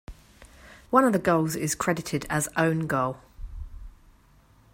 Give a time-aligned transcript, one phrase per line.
[0.89, 3.17] One of the goals is credited as own goal.